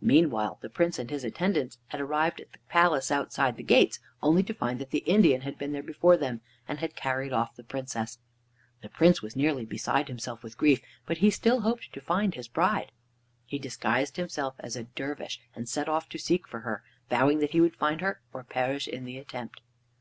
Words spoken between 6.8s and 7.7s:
carried off the